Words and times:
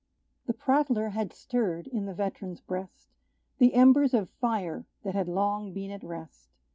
The 0.47 0.53
prattler 0.55 1.09
had 1.09 1.31
stirred, 1.31 1.85
in 1.85 2.07
the 2.07 2.15
veteran's 2.15 2.59
breast, 2.59 3.13
The 3.59 3.75
embers 3.75 4.15
of 4.15 4.31
fire 4.31 4.87
that 5.03 5.13
had 5.13 5.27
long 5.27 5.73
been 5.73 5.91
at 5.91 6.03
rest. 6.03 6.49